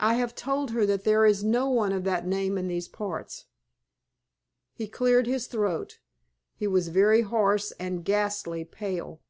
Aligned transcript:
I 0.00 0.14
have 0.14 0.34
told 0.34 0.70
her 0.70 0.86
that 0.86 1.04
there 1.04 1.26
is 1.26 1.44
no 1.44 1.68
one 1.68 1.92
of 1.92 2.04
that 2.04 2.26
name 2.26 2.56
in 2.56 2.68
these 2.68 2.88
parts." 2.88 3.44
He 4.72 4.88
cleared 4.88 5.26
his 5.26 5.46
throat. 5.46 6.00
He 6.54 6.66
was 6.66 6.88
very 6.88 7.20
hoarse 7.20 7.70
and 7.72 8.02
ghastly 8.02 8.64
pale. 8.64 9.20